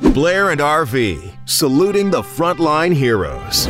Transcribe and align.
Blair 0.00 0.50
and 0.50 0.60
RV, 0.60 1.36
saluting 1.46 2.10
the 2.10 2.20
frontline 2.20 2.92
heroes. 2.92 3.66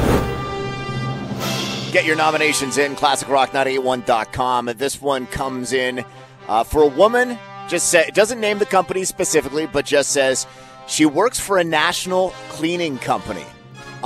Get 1.92 2.04
your 2.04 2.16
nominations 2.16 2.78
in, 2.78 2.96
classicrock981.com. 2.96 4.70
This 4.76 5.00
one 5.00 5.26
comes 5.28 5.72
in 5.72 6.04
uh, 6.48 6.64
for 6.64 6.82
a 6.82 6.88
woman, 6.88 7.38
just 7.68 7.90
say, 7.90 8.10
doesn't 8.12 8.40
name 8.40 8.58
the 8.58 8.66
company 8.66 9.04
specifically, 9.04 9.66
but 9.66 9.86
just 9.86 10.10
says 10.10 10.48
she 10.88 11.06
works 11.06 11.38
for 11.38 11.58
a 11.58 11.64
national 11.64 12.30
cleaning 12.48 12.98
company, 12.98 13.46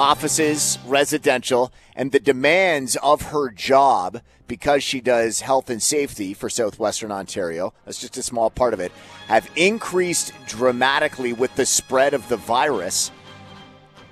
offices, 0.00 0.78
residential, 0.86 1.70
and 1.94 2.10
the 2.10 2.18
demands 2.18 2.96
of 3.02 3.20
her 3.20 3.50
job, 3.50 4.22
because 4.46 4.82
she 4.82 4.98
does 4.98 5.42
health 5.42 5.68
and 5.68 5.82
safety 5.82 6.32
for 6.32 6.48
Southwestern 6.48 7.12
Ontario, 7.12 7.74
that's 7.84 8.00
just 8.00 8.16
a 8.16 8.22
small 8.22 8.48
part 8.48 8.72
of 8.72 8.80
it, 8.80 8.92
have 9.28 9.50
increased 9.56 10.32
dramatically 10.46 11.34
with 11.34 11.54
the 11.54 11.66
spread 11.66 12.14
of 12.14 12.26
the 12.30 12.38
virus 12.38 13.10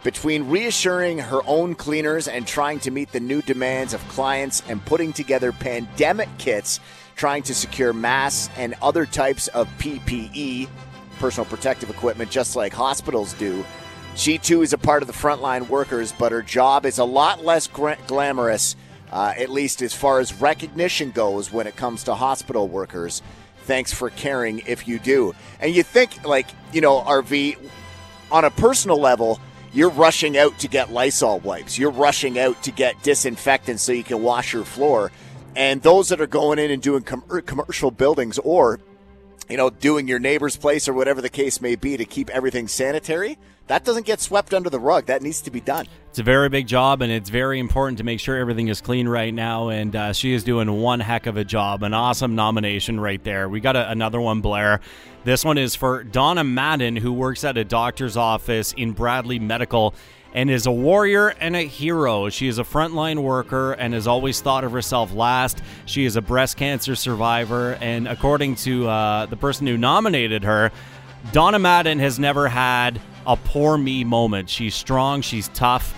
between 0.05 0.51
reassuring 0.51 1.17
her 1.17 1.41
own 1.47 1.75
cleaners 1.75 2.29
and 2.29 2.47
trying 2.47 2.79
to 2.79 2.91
meet 2.91 3.11
the 3.13 3.19
new 3.19 3.41
demands 3.41 3.95
of 3.95 4.09
clients 4.09 4.63
and 4.69 4.85
putting 4.85 5.11
together 5.11 5.53
pandemic 5.53 6.29
kits, 6.37 6.81
trying 7.17 7.43
to 7.43 7.55
secure 7.55 7.95
masks 7.95 8.53
and 8.59 8.75
other 8.83 9.07
types 9.07 9.49
of 9.49 9.67
PPE, 9.79 10.69
personal 11.19 11.47
protective 11.47 11.89
equipment, 11.89 12.31
just 12.31 12.57
like 12.57 12.75
hospitals 12.75 13.33
do. 13.33 13.65
She 14.15 14.39
too 14.39 14.63
is 14.63 14.73
a 14.73 14.79
part 14.79 15.03
of 15.03 15.07
the 15.07 15.15
frontline 15.15 15.69
workers, 15.69 16.13
but 16.19 16.33
her 16.33 16.43
job 16.43 16.85
is 16.85 16.99
a 16.99 17.05
lot 17.05 17.45
less 17.45 17.67
gra- 17.67 17.99
glamorous, 18.07 18.75
uh, 19.13 19.33
at 19.37 19.49
least 19.49 19.81
as 19.81 19.95
far 19.95 20.19
as 20.19 20.35
recognition 20.41 21.13
goes 21.13 21.53
when 21.53 21.67
it 21.67 21.77
comes 21.77 22.05
to 22.05 22.15
hospital 22.15 22.69
workers. 22.69 23.23
Thanks 23.63 23.93
for 23.93 24.11
caring 24.11 24.63
if 24.67 24.89
you 24.89 24.99
do. 24.99 25.35
And 25.61 25.75
you 25.75 25.83
think, 25.83 26.25
like, 26.25 26.49
you 26.73 26.81
know, 26.81 27.01
RV, 27.01 27.59
on 28.31 28.45
a 28.45 28.51
personal 28.51 28.99
level, 28.99 29.41
you're 29.73 29.91
rushing 29.91 30.37
out 30.39 30.59
to 30.61 30.69
get 30.69 30.93
Lysol 30.93 31.41
wipes. 31.41 31.79
You're 31.79 31.91
rushing 31.91 32.39
out 32.39 32.63
to 32.63 32.71
get 32.71 33.03
disinfectant 33.03 33.81
so 33.81 33.93
you 33.93 34.05
can 34.05 34.23
wash 34.23 34.53
your 34.53 34.65
floor. 34.65 35.13
And 35.55 35.83
those 35.83 36.09
that 36.09 36.21
are 36.21 36.27
going 36.27 36.59
in 36.59 36.71
and 36.71 36.81
doing 36.81 37.03
com- 37.03 37.25
er, 37.31 37.41
commercial 37.41 37.91
buildings 37.91 38.39
or, 38.39 38.81
you 39.49 39.57
know, 39.57 39.71
doing 39.71 40.09
your 40.09 40.19
neighbor's 40.19 40.57
place 40.57 40.89
or 40.89 40.95
whatever 40.95 41.21
the 41.21 41.29
case 41.29 41.61
may 41.61 41.77
be 41.77 41.97
to 41.97 42.05
keep 42.05 42.31
everything 42.31 42.69
sanitary, 42.69 43.39
that 43.69 43.85
doesn't 43.85 44.07
get 44.07 44.21
swept 44.21 44.53
under 44.53 44.69
the 44.69 44.81
rug. 44.81 45.07
That 45.07 45.23
needs 45.23 45.41
to 45.43 45.51
be 45.51 45.61
done. 45.61 45.87
It's 46.11 46.19
a 46.19 46.23
very 46.23 46.49
big 46.49 46.67
job, 46.67 47.03
and 47.03 47.13
it's 47.13 47.31
very 47.31 47.61
important 47.61 47.99
to 47.99 48.05
make 48.05 48.19
sure 48.19 48.37
everything 48.37 48.69
is 48.69 48.81
clean 48.81 49.07
right 49.07 49.33
now. 49.33 49.69
And 49.69 49.95
uh, 49.95 50.13
she 50.13 50.33
is 50.33 50.43
doing 50.43 50.71
one 50.81 51.01
heck 51.01 51.27
of 51.27 51.37
a 51.37 51.45
job. 51.45 51.83
An 51.83 51.95
awesome 51.95 52.35
nomination 52.35 52.99
right 52.99 53.23
there. 53.23 53.49
We 53.49 53.61
got 53.61 53.77
a, 53.77 53.91
another 53.91 54.21
one, 54.21 54.41
Blair. 54.41 54.81
This 55.25 55.45
one 55.45 55.59
is 55.59 55.77
for 55.77 56.03
Donna 56.03 56.45
Madden, 56.45 56.97
who 56.97 57.13
works 57.13 57.45
at 57.45 57.57
a 57.57 57.65
doctor's 57.65 58.17
office 58.17 58.73
in 58.73 58.93
Bradley 58.93 59.39
Medical 59.39 59.95
and 60.35 60.51
is 60.51 60.67
a 60.67 60.71
warrior 60.71 61.29
and 61.29 61.57
a 61.57 61.63
hero. 61.63 62.29
She 62.29 62.49
is 62.49 62.59
a 62.59 62.63
frontline 62.65 63.23
worker 63.23 63.73
and 63.73 63.95
has 63.95 64.07
always 64.07 64.41
thought 64.41 64.65
of 64.65 64.73
herself 64.73 65.13
last. 65.15 65.63
She 65.87 66.05
is 66.05 66.17
a 66.17 66.23
breast 66.23 66.57
cancer 66.57 66.95
survivor, 66.95 67.79
and 67.81 68.07
according 68.07 68.57
to 68.57 68.89
uh, 68.89 69.27
the 69.27 69.37
person 69.37 69.67
who 69.67 69.77
nominated 69.77 70.45
her, 70.45 70.71
Donna 71.33 71.59
Madden 71.59 71.99
has 71.99 72.19
never 72.19 72.49
had 72.49 73.01
a 73.27 73.37
poor 73.37 73.79
me 73.79 74.05
moment. 74.05 74.49
She's 74.49 74.75
strong, 74.75 75.21
she's 75.21 75.49
tough, 75.49 75.95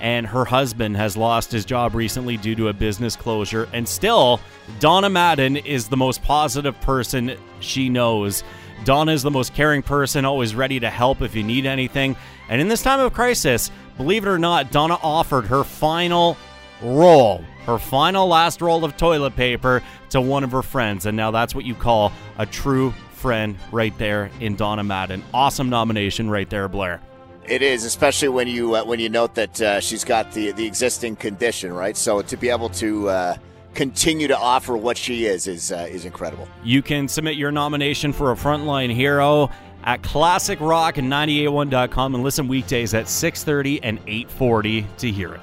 and 0.00 0.26
her 0.26 0.44
husband 0.44 0.96
has 0.96 1.16
lost 1.16 1.50
his 1.50 1.64
job 1.64 1.94
recently 1.94 2.36
due 2.36 2.54
to 2.54 2.68
a 2.68 2.72
business 2.72 3.16
closure. 3.16 3.68
And 3.72 3.88
still, 3.88 4.40
Donna 4.80 5.10
Madden 5.10 5.56
is 5.56 5.88
the 5.88 5.96
most 5.96 6.22
positive 6.22 6.80
person 6.80 7.36
she 7.60 7.88
knows. 7.88 8.44
Donna 8.84 9.12
is 9.12 9.22
the 9.22 9.30
most 9.30 9.54
caring 9.54 9.82
person, 9.82 10.24
always 10.24 10.54
ready 10.54 10.78
to 10.80 10.90
help 10.90 11.20
if 11.20 11.34
you 11.34 11.42
need 11.42 11.66
anything. 11.66 12.16
And 12.48 12.60
in 12.60 12.68
this 12.68 12.82
time 12.82 13.00
of 13.00 13.12
crisis, 13.12 13.70
believe 13.96 14.24
it 14.24 14.28
or 14.28 14.38
not, 14.38 14.70
Donna 14.70 14.98
offered 15.02 15.46
her 15.46 15.64
final 15.64 16.36
roll, 16.82 17.44
her 17.66 17.78
final 17.78 18.28
last 18.28 18.60
roll 18.60 18.84
of 18.84 18.96
toilet 18.96 19.34
paper 19.34 19.82
to 20.10 20.20
one 20.20 20.44
of 20.44 20.52
her 20.52 20.62
friends. 20.62 21.06
And 21.06 21.16
now 21.16 21.30
that's 21.30 21.54
what 21.54 21.64
you 21.64 21.74
call 21.74 22.12
a 22.38 22.46
true 22.46 22.94
friend 23.18 23.58
right 23.72 23.96
there 23.98 24.30
in 24.40 24.56
Donna 24.56 24.84
Madden. 24.84 25.22
Awesome 25.34 25.68
nomination 25.68 26.30
right 26.30 26.48
there, 26.48 26.66
Blair. 26.68 27.02
It 27.46 27.60
is, 27.62 27.84
especially 27.84 28.28
when 28.28 28.48
you 28.48 28.76
uh, 28.76 28.84
when 28.84 29.00
you 29.00 29.08
note 29.08 29.34
that 29.34 29.60
uh, 29.60 29.80
she's 29.80 30.04
got 30.04 30.30
the 30.32 30.52
the 30.52 30.64
existing 30.66 31.16
condition, 31.16 31.72
right? 31.72 31.96
So 31.96 32.22
to 32.22 32.36
be 32.36 32.50
able 32.50 32.68
to 32.70 33.08
uh, 33.08 33.36
continue 33.74 34.28
to 34.28 34.36
offer 34.36 34.76
what 34.76 34.98
she 34.98 35.24
is 35.24 35.46
is 35.46 35.72
uh, 35.72 35.88
is 35.90 36.04
incredible. 36.04 36.46
You 36.62 36.82
can 36.82 37.08
submit 37.08 37.36
your 37.36 37.50
nomination 37.50 38.12
for 38.12 38.32
a 38.32 38.34
frontline 38.34 38.94
hero 38.94 39.50
at 39.84 40.02
classicrock981.com 40.02 42.14
and 42.14 42.24
listen 42.24 42.48
weekdays 42.48 42.92
at 42.92 43.06
6:30 43.06 43.80
and 43.82 43.98
8:40 44.06 44.84
to 44.98 45.10
hear 45.10 45.32
it. 45.34 45.40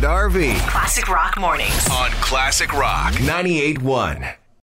And 0.00 0.08
RV 0.08 0.58
Classic 0.66 1.08
Rock 1.08 1.38
Mornings. 1.38 1.88
on 1.90 2.10
Classic 2.22 2.72
Rock 2.72 3.12
98.1. 3.14 4.39